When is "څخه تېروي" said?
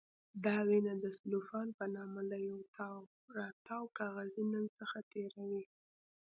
4.79-5.63